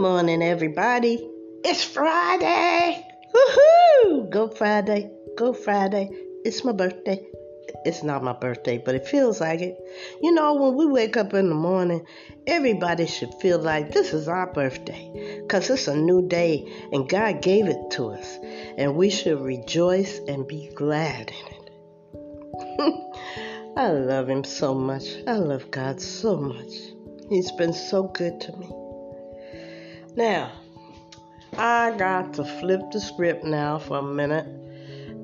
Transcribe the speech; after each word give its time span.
morning, 0.00 0.42
everybody. 0.42 1.28
It's 1.62 1.84
Friday. 1.84 3.06
Woohoo! 3.34 4.30
Go 4.30 4.48
Friday. 4.48 5.10
Go 5.36 5.52
Friday. 5.52 6.08
It's 6.42 6.64
my 6.64 6.72
birthday. 6.72 7.22
It's 7.84 8.02
not 8.02 8.24
my 8.24 8.32
birthday, 8.32 8.78
but 8.78 8.94
it 8.94 9.06
feels 9.06 9.42
like 9.42 9.60
it. 9.60 9.76
You 10.22 10.32
know, 10.32 10.54
when 10.54 10.74
we 10.74 10.86
wake 10.86 11.18
up 11.18 11.34
in 11.34 11.50
the 11.50 11.54
morning, 11.54 12.06
everybody 12.46 13.06
should 13.06 13.34
feel 13.42 13.58
like 13.58 13.92
this 13.92 14.14
is 14.14 14.26
our 14.26 14.50
birthday 14.50 15.42
because 15.42 15.68
it's 15.68 15.86
a 15.86 15.94
new 15.94 16.26
day 16.26 16.66
and 16.92 17.06
God 17.06 17.42
gave 17.42 17.66
it 17.66 17.90
to 17.90 18.06
us. 18.06 18.38
And 18.78 18.96
we 18.96 19.10
should 19.10 19.42
rejoice 19.42 20.18
and 20.26 20.48
be 20.48 20.70
glad 20.74 21.30
in 21.30 21.46
it. 21.52 21.70
I 23.76 23.90
love 23.90 24.30
Him 24.30 24.44
so 24.44 24.74
much. 24.74 25.04
I 25.26 25.34
love 25.34 25.70
God 25.70 26.00
so 26.00 26.38
much. 26.38 26.72
He's 27.28 27.52
been 27.52 27.74
so 27.74 28.04
good 28.04 28.40
to 28.40 28.56
me. 28.56 28.79
Now, 30.16 30.52
I 31.56 31.94
got 31.96 32.34
to 32.34 32.44
flip 32.44 32.80
the 32.92 33.00
script 33.00 33.44
now 33.44 33.78
for 33.78 33.98
a 33.98 34.02
minute 34.02 34.46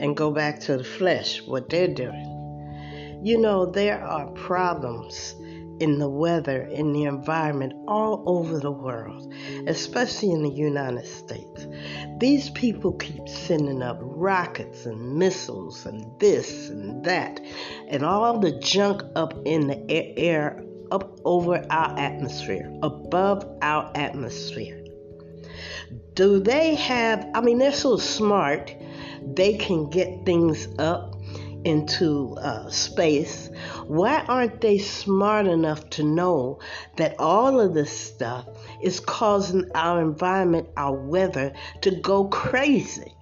and 0.00 0.16
go 0.16 0.30
back 0.30 0.60
to 0.60 0.76
the 0.76 0.84
flesh, 0.84 1.42
what 1.42 1.68
they're 1.68 1.88
doing. 1.88 3.20
You 3.22 3.38
know, 3.38 3.66
there 3.66 4.02
are 4.02 4.26
problems 4.32 5.34
in 5.80 5.98
the 5.98 6.08
weather, 6.08 6.62
in 6.62 6.92
the 6.92 7.04
environment 7.04 7.72
all 7.86 8.22
over 8.26 8.58
the 8.58 8.70
world, 8.70 9.32
especially 9.66 10.30
in 10.30 10.42
the 10.42 10.50
United 10.50 11.06
States. 11.06 11.66
These 12.18 12.50
people 12.50 12.92
keep 12.92 13.28
sending 13.28 13.82
up 13.82 13.98
rockets 14.00 14.86
and 14.86 15.16
missiles 15.16 15.84
and 15.84 16.18
this 16.18 16.68
and 16.68 17.04
that, 17.04 17.40
and 17.88 18.04
all 18.04 18.38
the 18.38 18.58
junk 18.60 19.02
up 19.16 19.34
in 19.44 19.66
the 19.66 19.90
air, 19.90 20.62
up 20.90 21.20
over 21.24 21.64
our 21.70 21.98
atmosphere, 21.98 22.70
above 22.82 23.46
our 23.62 23.90
atmosphere. 23.94 24.82
Do 26.14 26.40
they 26.40 26.74
have, 26.76 27.28
I 27.34 27.40
mean, 27.40 27.58
they're 27.58 27.72
so 27.72 27.96
smart, 27.96 28.74
they 29.22 29.54
can 29.54 29.90
get 29.90 30.24
things 30.24 30.66
up 30.78 31.14
into 31.64 32.36
uh, 32.38 32.70
space. 32.70 33.50
Why 33.86 34.24
aren't 34.28 34.60
they 34.60 34.78
smart 34.78 35.46
enough 35.46 35.90
to 35.90 36.04
know 36.04 36.60
that 36.96 37.16
all 37.18 37.60
of 37.60 37.74
this 37.74 37.90
stuff 37.90 38.46
is 38.82 39.00
causing 39.00 39.70
our 39.74 40.00
environment, 40.00 40.68
our 40.76 40.94
weather 40.94 41.52
to 41.82 41.90
go 41.90 42.28
crazy? 42.28 43.14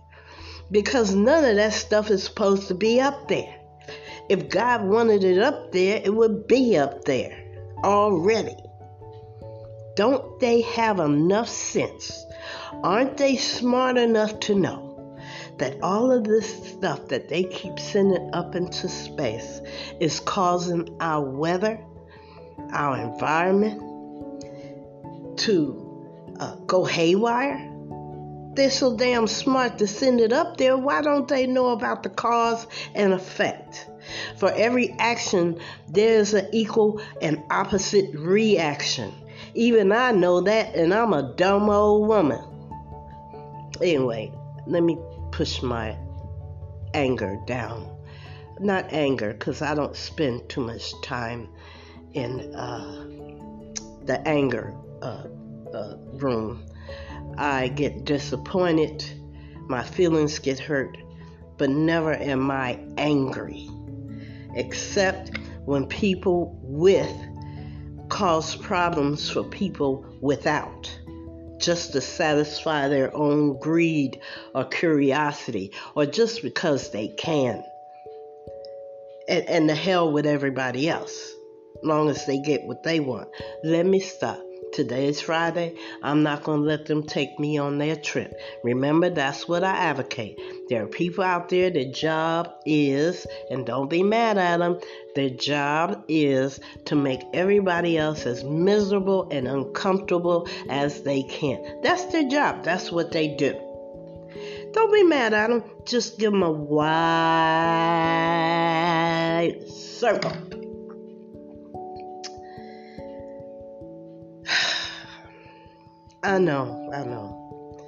Because 0.70 1.14
none 1.14 1.44
of 1.44 1.56
that 1.56 1.72
stuff 1.72 2.10
is 2.10 2.22
supposed 2.22 2.68
to 2.68 2.74
be 2.74 3.00
up 3.00 3.28
there. 3.28 3.60
If 4.28 4.48
God 4.48 4.84
wanted 4.84 5.24
it 5.24 5.38
up 5.38 5.72
there, 5.72 6.00
it 6.02 6.14
would 6.14 6.46
be 6.46 6.78
up 6.78 7.04
there 7.04 7.43
already. 7.84 8.56
Don't 9.94 10.40
they 10.40 10.62
have 10.62 10.98
enough 10.98 11.48
sense? 11.48 12.24
Aren't 12.82 13.16
they 13.16 13.36
smart 13.36 13.96
enough 13.96 14.40
to 14.40 14.54
know 14.54 15.16
that 15.58 15.80
all 15.82 16.10
of 16.10 16.24
this 16.24 16.72
stuff 16.72 17.08
that 17.08 17.28
they 17.28 17.44
keep 17.44 17.78
sending 17.78 18.34
up 18.34 18.56
into 18.56 18.88
space 18.88 19.60
is 20.00 20.18
causing 20.18 20.96
our 21.00 21.22
weather, 21.24 21.78
our 22.72 22.98
environment 22.98 23.80
to 25.38 26.34
uh, 26.40 26.56
go 26.66 26.84
haywire? 26.84 27.70
They're 28.54 28.70
so 28.70 28.96
damn 28.96 29.26
smart 29.26 29.78
to 29.78 29.86
send 29.86 30.20
it 30.20 30.32
up 30.32 30.56
there. 30.56 30.76
Why 30.76 31.02
don't 31.02 31.28
they 31.28 31.46
know 31.46 31.70
about 31.70 32.02
the 32.02 32.08
cause 32.08 32.66
and 32.94 33.12
effect? 33.12 33.88
For 34.36 34.52
every 34.52 34.90
action, 34.98 35.58
there's 35.88 36.34
an 36.34 36.48
equal 36.52 37.00
and 37.20 37.42
opposite 37.50 38.14
reaction. 38.14 39.12
Even 39.54 39.92
I 39.92 40.12
know 40.12 40.40
that, 40.40 40.74
and 40.74 40.92
I'm 40.92 41.12
a 41.12 41.34
dumb 41.36 41.70
old 41.70 42.08
woman. 42.08 42.42
Anyway, 43.80 44.32
let 44.66 44.82
me 44.82 44.98
push 45.32 45.62
my 45.62 45.96
anger 46.92 47.38
down. 47.46 47.90
Not 48.60 48.92
anger, 48.92 49.32
because 49.32 49.62
I 49.62 49.74
don't 49.74 49.96
spend 49.96 50.48
too 50.48 50.60
much 50.60 51.00
time 51.02 51.48
in 52.12 52.54
uh, 52.54 53.06
the 54.04 54.22
anger 54.26 54.74
uh, 55.02 55.24
uh, 55.74 55.96
room. 56.12 56.64
I 57.36 57.68
get 57.68 58.04
disappointed, 58.04 59.04
my 59.68 59.82
feelings 59.82 60.38
get 60.38 60.58
hurt, 60.58 60.96
but 61.58 61.70
never 61.70 62.14
am 62.14 62.50
I 62.50 62.78
angry, 62.96 63.68
except 64.56 65.38
when 65.64 65.86
people 65.86 66.58
with 66.62 67.14
cause 68.08 68.54
problems 68.56 69.30
for 69.30 69.42
people 69.42 70.04
without 70.20 70.96
just 71.58 71.92
to 71.92 72.00
satisfy 72.00 72.88
their 72.88 73.14
own 73.16 73.58
greed 73.58 74.20
or 74.54 74.64
curiosity 74.64 75.72
or 75.94 76.04
just 76.04 76.42
because 76.42 76.90
they 76.90 77.08
can. 77.08 77.64
And, 79.28 79.44
and 79.48 79.68
the 79.68 79.74
hell 79.74 80.12
with 80.12 80.26
everybody 80.26 80.88
else, 80.88 81.32
long 81.82 82.10
as 82.10 82.26
they 82.26 82.38
get 82.38 82.64
what 82.64 82.82
they 82.82 83.00
want. 83.00 83.28
Let 83.62 83.86
me 83.86 84.00
stop. 84.00 84.40
Today 84.72 85.06
is 85.06 85.20
Friday. 85.20 85.76
I'm 86.02 86.22
not 86.22 86.42
going 86.44 86.60
to 86.60 86.66
let 86.66 86.86
them 86.86 87.02
take 87.04 87.38
me 87.38 87.58
on 87.58 87.78
their 87.78 87.96
trip. 87.96 88.32
Remember, 88.62 89.10
that's 89.10 89.46
what 89.46 89.62
I 89.62 89.76
advocate. 89.76 90.40
There 90.68 90.82
are 90.82 90.88
people 90.88 91.22
out 91.22 91.48
there, 91.48 91.70
their 91.70 91.90
job 91.92 92.52
is, 92.64 93.26
and 93.50 93.66
don't 93.66 93.90
be 93.90 94.02
mad 94.02 94.38
at 94.38 94.58
them, 94.58 94.80
their 95.14 95.30
job 95.30 96.04
is 96.08 96.58
to 96.86 96.96
make 96.96 97.20
everybody 97.32 97.98
else 97.98 98.26
as 98.26 98.42
miserable 98.42 99.28
and 99.30 99.46
uncomfortable 99.46 100.48
as 100.68 101.02
they 101.02 101.22
can. 101.22 101.80
That's 101.82 102.06
their 102.06 102.28
job, 102.28 102.64
that's 102.64 102.90
what 102.90 103.12
they 103.12 103.28
do. 103.28 103.52
Don't 104.72 104.92
be 104.92 105.04
mad 105.04 105.34
at 105.34 105.50
them, 105.50 105.62
just 105.84 106.18
give 106.18 106.32
them 106.32 106.42
a 106.42 106.50
wide 106.50 106.88
circle. 109.68 110.53
I 116.24 116.38
know, 116.38 116.90
I 116.90 117.04
know. 117.04 117.86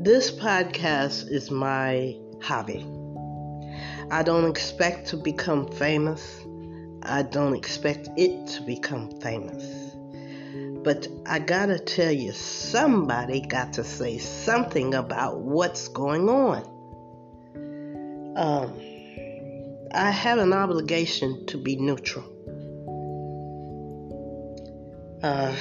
This 0.00 0.32
podcast 0.32 1.30
is 1.30 1.48
my 1.48 2.16
hobby. 2.42 2.84
I 4.10 4.24
don't 4.24 4.50
expect 4.50 5.06
to 5.10 5.16
become 5.16 5.68
famous. 5.68 6.44
I 7.04 7.22
don't 7.22 7.54
expect 7.54 8.08
it 8.16 8.48
to 8.48 8.62
become 8.62 9.12
famous. 9.20 9.64
But 10.82 11.06
I 11.24 11.38
gotta 11.38 11.78
tell 11.78 12.10
you, 12.10 12.32
somebody 12.32 13.42
got 13.42 13.74
to 13.74 13.84
say 13.84 14.18
something 14.18 14.94
about 14.94 15.38
what's 15.38 15.86
going 15.86 16.28
on. 16.28 16.64
Um, 18.36 18.72
I 19.94 20.10
have 20.10 20.38
an 20.38 20.52
obligation 20.52 21.46
to 21.46 21.56
be 21.56 21.76
neutral. 21.76 22.24
Uh, 25.22 25.54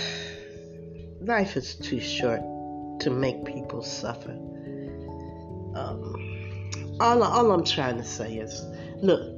life 1.27 1.57
is 1.57 1.75
too 1.75 1.99
short 1.99 2.39
to 3.01 3.09
make 3.09 3.43
people 3.45 3.83
suffer. 3.83 4.31
Um, 5.75 6.69
all, 6.99 7.21
all 7.21 7.51
I'm 7.51 7.65
trying 7.65 7.97
to 7.97 8.03
say 8.03 8.37
is 8.37 8.65
look, 9.01 9.35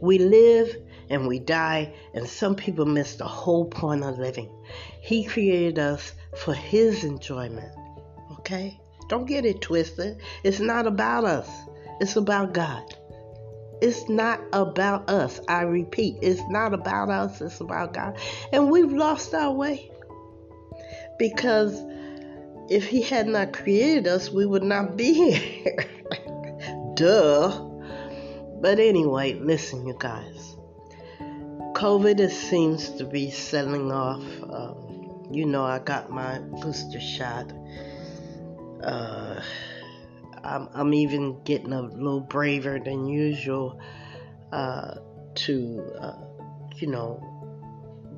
we 0.00 0.18
live 0.18 0.76
and 1.08 1.26
we 1.26 1.38
die, 1.38 1.94
and 2.14 2.26
some 2.26 2.54
people 2.56 2.84
miss 2.84 3.16
the 3.16 3.26
whole 3.26 3.66
point 3.66 4.02
of 4.02 4.18
living. 4.18 4.50
He 5.00 5.24
created 5.24 5.78
us 5.78 6.12
for 6.36 6.54
His 6.54 7.04
enjoyment, 7.04 7.72
okay? 8.38 8.80
Don't 9.08 9.26
get 9.26 9.44
it 9.44 9.60
twisted. 9.60 10.20
It's 10.42 10.60
not 10.60 10.86
about 10.86 11.24
us, 11.24 11.48
it's 12.00 12.16
about 12.16 12.52
God. 12.52 12.82
It's 13.80 14.08
not 14.08 14.40
about 14.52 15.10
us. 15.10 15.40
I 15.48 15.62
repeat, 15.62 16.18
it's 16.22 16.42
not 16.48 16.72
about 16.72 17.10
us, 17.10 17.40
it's 17.40 17.60
about 17.60 17.94
God. 17.94 18.16
And 18.52 18.70
we've 18.70 18.92
lost 18.92 19.34
our 19.34 19.52
way. 19.52 19.90
Because 21.18 21.80
if 22.68 22.86
He 22.86 23.02
had 23.02 23.26
not 23.26 23.52
created 23.52 24.06
us, 24.06 24.30
we 24.30 24.46
would 24.46 24.62
not 24.62 24.96
be 24.96 25.12
here. 25.12 25.86
Duh. 26.94 27.68
But 28.60 28.78
anyway, 28.78 29.34
listen, 29.34 29.86
you 29.86 29.96
guys. 29.98 30.56
COVID 31.74 32.30
seems 32.30 32.90
to 32.90 33.04
be 33.04 33.30
settling 33.30 33.90
off. 33.90 34.22
Um, 34.48 35.26
you 35.32 35.46
know, 35.46 35.64
I 35.64 35.80
got 35.80 36.10
my 36.10 36.38
booster 36.38 37.00
shot. 37.00 37.52
Uh, 38.82 39.42
I'm, 40.44 40.68
I'm, 40.74 40.94
even 40.94 41.42
getting 41.42 41.72
a 41.72 41.82
little 41.82 42.20
braver 42.20 42.78
than 42.78 43.06
usual 43.06 43.80
uh, 44.52 44.94
to, 45.34 45.92
uh, 45.98 46.16
you 46.76 46.88
know, 46.88 47.31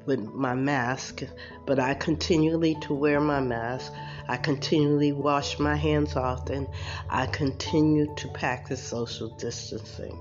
with 0.06 0.20
my 0.20 0.54
mask, 0.54 1.22
but 1.66 1.78
I 1.78 1.94
continually 1.94 2.76
to 2.82 2.94
wear 2.94 3.20
my 3.20 3.40
mask. 3.40 3.92
I 4.28 4.36
continually 4.36 5.12
wash 5.12 5.58
my 5.58 5.76
hands 5.76 6.16
often. 6.16 6.68
I 7.08 7.26
continue 7.26 8.14
to 8.16 8.28
practice 8.28 8.82
social 8.82 9.28
distancing. 9.36 10.18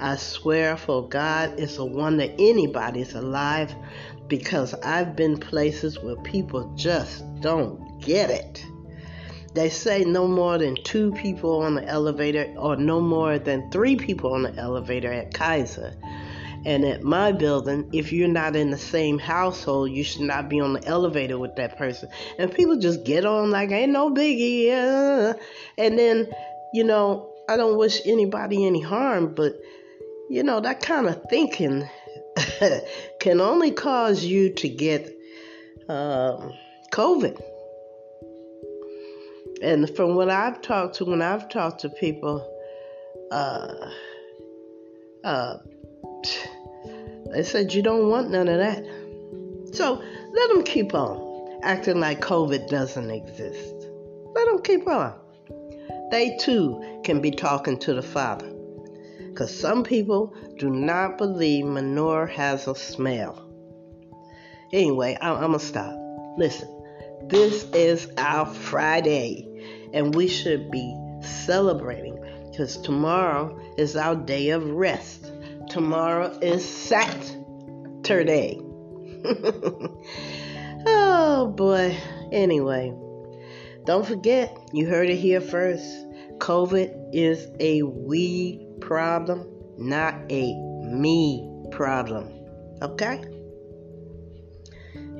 I 0.00 0.16
swear 0.16 0.76
for 0.76 1.08
God, 1.08 1.58
it's 1.58 1.78
a 1.78 1.84
wonder 1.84 2.32
anybody's 2.38 3.14
alive 3.14 3.74
because 4.28 4.74
I've 4.74 5.16
been 5.16 5.38
places 5.38 5.98
where 5.98 6.16
people 6.16 6.72
just 6.76 7.24
don't 7.40 8.00
get 8.00 8.30
it. 8.30 8.64
They 9.54 9.70
say 9.70 10.04
no 10.04 10.28
more 10.28 10.58
than 10.58 10.76
two 10.84 11.12
people 11.12 11.62
on 11.62 11.74
the 11.74 11.84
elevator 11.84 12.54
or 12.56 12.76
no 12.76 13.00
more 13.00 13.38
than 13.38 13.70
three 13.70 13.96
people 13.96 14.34
on 14.34 14.42
the 14.42 14.54
elevator 14.54 15.12
at 15.12 15.34
Kaiser. 15.34 15.94
And 16.68 16.84
at 16.84 17.02
my 17.02 17.32
building, 17.32 17.88
if 17.94 18.12
you're 18.12 18.28
not 18.28 18.54
in 18.54 18.68
the 18.68 18.76
same 18.76 19.18
household, 19.18 19.90
you 19.90 20.04
should 20.04 20.20
not 20.20 20.50
be 20.50 20.60
on 20.60 20.74
the 20.74 20.84
elevator 20.84 21.38
with 21.38 21.56
that 21.56 21.78
person. 21.78 22.10
And 22.38 22.52
people 22.52 22.76
just 22.76 23.04
get 23.04 23.24
on 23.24 23.50
like 23.50 23.70
ain't 23.70 23.90
no 23.90 24.10
biggie. 24.10 25.34
And 25.78 25.98
then, 25.98 26.28
you 26.74 26.84
know, 26.84 27.32
I 27.48 27.56
don't 27.56 27.78
wish 27.78 28.02
anybody 28.04 28.66
any 28.66 28.82
harm, 28.82 29.34
but 29.34 29.54
you 30.28 30.42
know, 30.42 30.60
that 30.60 30.82
kind 30.82 31.06
of 31.06 31.24
thinking 31.30 31.88
can 33.18 33.40
only 33.40 33.70
cause 33.70 34.22
you 34.22 34.52
to 34.52 34.68
get 34.68 35.06
um, 35.88 36.52
COVID. 36.92 37.40
And 39.62 39.88
from 39.96 40.16
what 40.16 40.28
I've 40.28 40.60
talked 40.60 40.96
to, 40.96 41.06
when 41.06 41.22
I've 41.22 41.48
talked 41.48 41.80
to 41.80 41.88
people, 41.88 42.46
uh, 43.30 43.90
uh, 45.24 45.56
they 47.32 47.42
said 47.42 47.72
you 47.72 47.82
don't 47.82 48.08
want 48.08 48.30
none 48.30 48.48
of 48.48 48.58
that. 48.58 48.84
So 49.74 50.02
let 50.32 50.48
them 50.50 50.62
keep 50.64 50.94
on 50.94 51.28
acting 51.62 52.00
like 52.00 52.20
COVID 52.20 52.68
doesn't 52.68 53.10
exist. 53.10 53.74
Let 54.34 54.46
them 54.46 54.62
keep 54.62 54.86
on. 54.86 55.14
They 56.10 56.36
too 56.38 57.00
can 57.04 57.20
be 57.20 57.30
talking 57.30 57.78
to 57.80 57.94
the 57.94 58.02
Father. 58.02 58.50
Because 59.18 59.56
some 59.56 59.84
people 59.84 60.34
do 60.58 60.70
not 60.70 61.18
believe 61.18 61.66
manure 61.66 62.26
has 62.26 62.66
a 62.66 62.74
smell. 62.74 63.44
Anyway, 64.72 65.16
I'm, 65.20 65.34
I'm 65.34 65.50
going 65.50 65.58
to 65.58 65.64
stop. 65.64 65.94
Listen, 66.36 66.68
this 67.24 67.64
is 67.72 68.10
our 68.16 68.46
Friday, 68.46 69.90
and 69.92 70.14
we 70.14 70.28
should 70.28 70.70
be 70.70 70.96
celebrating 71.22 72.18
because 72.50 72.76
tomorrow 72.78 73.58
is 73.76 73.96
our 73.96 74.16
day 74.16 74.50
of 74.50 74.68
rest. 74.68 75.27
Tomorrow 75.68 76.38
is 76.40 76.66
Saturday. 76.66 78.58
oh 80.86 81.52
boy. 81.54 81.96
Anyway, 82.32 82.94
don't 83.84 84.06
forget, 84.06 84.56
you 84.72 84.86
heard 84.86 85.10
it 85.10 85.16
here 85.16 85.42
first. 85.42 85.84
COVID 86.38 87.10
is 87.12 87.48
a 87.60 87.82
we 87.82 88.66
problem, 88.80 89.46
not 89.76 90.14
a 90.30 90.54
me 90.84 91.46
problem. 91.70 92.32
Okay? 92.80 93.22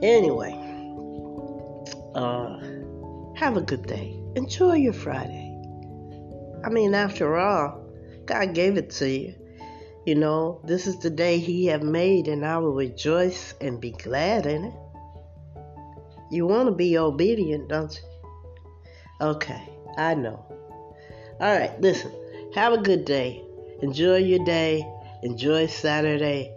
Anyway, 0.03 0.53
uh, 2.15 2.59
have 3.35 3.57
a 3.59 3.63
good 3.63 3.87
day. 3.87 4.19
Enjoy 4.35 4.75
your 4.75 4.93
Friday. 4.93 5.45
I 6.65 6.71
mean, 6.71 6.95
after 6.95 7.37
all, 7.37 7.85
God 8.25 8.55
gave 8.55 8.77
it 8.77 8.91
to 8.91 9.09
you. 9.09 9.35
You 10.09 10.15
know, 10.15 10.63
this 10.65 10.87
is 10.87 10.97
the 11.01 11.11
day 11.11 11.37
He 11.39 11.67
have 11.67 11.83
made, 11.83 12.29
and 12.29 12.43
I 12.43 12.57
will 12.57 12.73
rejoice 12.73 13.53
and 13.61 13.79
be 13.79 13.91
glad 13.91 14.47
in 14.47 14.65
it. 14.65 14.75
You 16.31 16.47
want 16.47 16.67
to 16.67 16.75
be 16.75 16.97
obedient, 16.97 17.69
don't 17.69 17.95
you? 17.95 18.31
Okay, 19.21 19.63
I 19.99 20.15
know. 20.15 20.43
All 21.39 21.59
right, 21.59 21.79
listen. 21.83 22.11
Have 22.55 22.73
a 22.73 22.79
good 22.79 23.05
day. 23.05 23.45
Enjoy 23.83 24.17
your 24.17 24.43
day. 24.47 24.91
Enjoy 25.25 25.67
Saturday. 25.67 26.55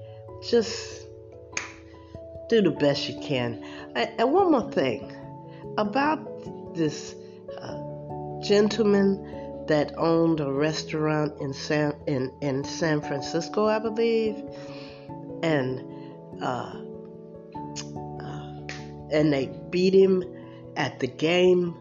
Just 0.50 1.06
do 2.48 2.62
the 2.62 2.71
best 2.71 3.09
you 3.09 3.19
can. 3.19 3.62
And 3.98 4.31
one 4.31 4.53
more 4.53 4.71
thing 4.71 5.12
about 5.77 6.74
this 6.74 7.15
uh, 7.57 8.39
gentleman 8.42 9.40
that 9.71 9.97
owned 9.97 10.41
a 10.41 10.51
restaurant 10.51 11.39
in 11.39 11.53
San 11.53 11.94
in, 12.06 12.29
in 12.41 12.62
San 12.65 13.00
Francisco, 13.00 13.68
I 13.68 13.79
believe, 13.79 14.44
and 15.41 15.81
uh, 16.41 16.75
uh, 18.19 18.68
and 19.13 19.31
they 19.31 19.50
beat 19.69 19.94
him 19.94 20.25
at 20.75 21.00
the 21.00 21.07
game. 21.07 21.77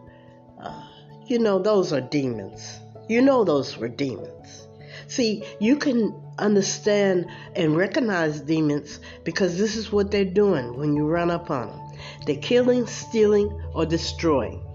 Uh, 0.57 0.87
you 1.25 1.37
know, 1.37 1.59
those 1.59 1.91
are 1.91 1.99
demons. 1.99 2.79
You 3.09 3.21
know, 3.21 3.43
those 3.43 3.77
were 3.77 3.89
demons. 3.89 4.67
See, 5.07 5.43
you 5.59 5.75
can 5.75 6.15
understand 6.39 7.25
and 7.57 7.75
recognize 7.75 8.39
demons 8.39 9.01
because 9.25 9.57
this 9.57 9.75
is 9.75 9.91
what 9.91 10.11
they're 10.11 10.23
doing 10.23 10.77
when 10.77 10.95
you 10.95 11.05
run 11.05 11.29
up 11.29 11.51
on 11.51 11.67
them. 11.67 11.91
They're 12.25 12.37
killing, 12.37 12.87
stealing, 12.87 13.51
or 13.73 13.85
destroying. 13.85 14.65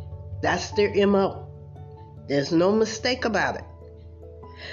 That's 0.43 0.71
their 0.73 0.93
MO. 1.07 1.46
There's 2.29 2.53
no 2.53 2.73
mistake 2.73 3.25
about 3.25 3.57
it. 3.57 3.65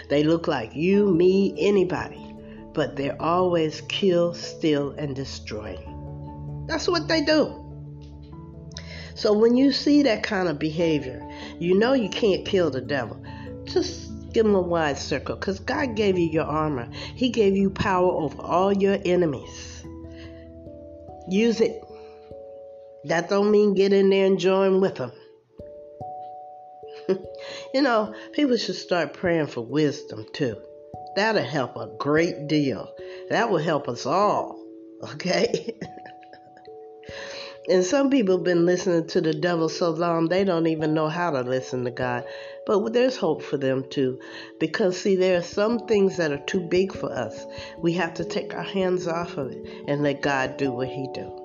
They 0.10 0.24
look 0.24 0.48
like 0.48 0.76
you, 0.76 1.14
me, 1.14 1.54
anybody, 1.58 2.36
but 2.74 2.96
they're 2.96 3.22
always 3.22 3.82
kill, 3.82 4.34
steal, 4.34 4.92
and 4.92 5.16
destroy. 5.16 5.78
That's 6.68 6.88
what 6.88 7.08
they 7.08 7.22
do. 7.22 7.60
So 9.16 9.34
when 9.34 9.56
you 9.56 9.72
see 9.72 10.04
that 10.04 10.24
kind 10.24 10.48
of 10.48 10.58
behavior, 10.58 11.28
you 11.60 11.78
know 11.78 11.94
you 11.94 12.10
can't 12.10 12.46
kill 12.46 12.72
the 12.72 12.82
devil. 12.82 13.24
Just 13.66 14.14
Give 14.34 14.46
them 14.48 14.56
a 14.56 14.62
wide 14.62 14.98
circle 14.98 15.36
because 15.36 15.60
God 15.60 15.96
gave 15.96 16.18
you 16.18 16.26
your 16.26 16.46
armor. 16.46 16.90
He 16.92 17.30
gave 17.30 17.56
you 17.56 17.70
power 17.70 18.12
over 18.12 18.42
all 18.42 18.74
your 18.74 18.98
enemies. 19.06 19.86
Use 21.30 21.62
it. 21.62 21.80
That 23.06 23.30
don't 23.30 23.52
mean 23.52 23.76
get 23.76 23.94
in 23.94 24.10
there 24.10 24.26
and 24.26 24.40
join 24.40 24.82
with 24.82 24.96
them. 24.96 25.12
you 27.74 27.82
know, 27.82 28.14
people 28.34 28.58
should 28.58 28.76
start 28.76 29.14
praying 29.14 29.48
for 29.48 29.62
wisdom 29.62 30.26
too. 30.34 30.58
That'll 31.16 31.44
help 31.44 31.76
a 31.76 31.90
great 32.00 32.48
deal. 32.48 32.94
That 33.30 33.50
will 33.50 33.60
help 33.60 33.88
us 33.88 34.06
all. 34.06 34.60
Okay? 35.16 35.76
and 37.70 37.84
some 37.84 38.10
people 38.10 38.38
have 38.38 38.46
been 38.46 38.66
listening 38.66 39.06
to 39.08 39.20
the 39.20 39.34
devil 39.34 39.68
so 39.68 39.90
long 39.90 40.30
they 40.30 40.46
don't 40.46 40.68
even 40.68 40.94
know 40.94 41.10
how 41.10 41.30
to 41.32 41.42
listen 41.42 41.84
to 41.84 41.92
God. 41.92 42.24
But 42.66 42.94
there's 42.94 43.18
hope 43.18 43.44
for 43.44 43.58
them 43.58 43.84
too. 43.90 44.22
Because, 44.62 44.98
see, 44.98 45.18
there 45.18 45.38
are 45.38 45.44
some 45.44 45.88
things 45.88 46.16
that 46.16 46.32
are 46.32 46.46
too 46.46 46.62
big 46.62 46.94
for 46.94 47.12
us. 47.12 47.46
We 47.78 47.92
have 47.96 48.14
to 48.14 48.24
take 48.24 48.54
our 48.54 48.64
hands 48.64 49.06
off 49.06 49.36
of 49.36 49.52
it 49.52 49.68
and 49.90 50.04
let 50.04 50.22
God 50.22 50.56
do 50.56 50.72
what 50.72 50.88
He 50.88 51.10
do. 51.14 51.44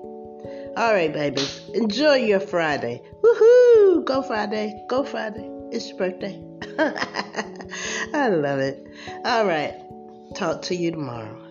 All 0.77 0.93
right, 0.93 1.11
babies. 1.11 1.59
Enjoy 1.73 2.15
your 2.15 2.39
Friday. 2.39 3.01
Woohoo! 3.21 4.05
Go 4.05 4.21
Friday. 4.21 4.85
Go 4.87 5.03
Friday. 5.03 5.58
It's 5.71 5.89
your 5.89 5.97
birthday. 5.97 6.41
I 8.13 8.29
love 8.29 8.59
it. 8.59 8.87
All 9.23 9.45
right. 9.45 9.75
Talk 10.35 10.63
to 10.63 10.75
you 10.75 10.91
tomorrow. 10.91 11.48